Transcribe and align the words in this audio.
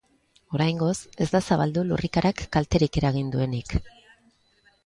Oraingoz 0.59 0.93
ez 1.25 1.27
da 1.35 1.41
zabaldu 1.49 1.83
lurrikarak 1.91 2.43
kalterik 2.57 3.01
eragin 3.03 3.33
duenik. 3.37 3.79